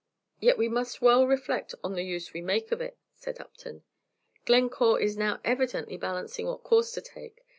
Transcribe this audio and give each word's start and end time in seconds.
"Yet 0.39 0.57
must 0.57 0.99
we 0.99 1.05
well 1.05 1.27
reflect 1.27 1.75
on 1.83 1.93
the 1.93 2.01
use 2.01 2.33
we 2.33 2.41
make 2.41 2.71
of 2.71 2.81
it," 2.81 2.97
said 3.13 3.39
Upton. 3.39 3.83
"Glencore 4.45 4.99
is 4.99 5.15
now 5.15 5.39
evidently 5.45 5.95
balancing 5.95 6.47
what 6.47 6.63
course 6.63 6.91
to 6.93 7.01
take. 7.01 7.43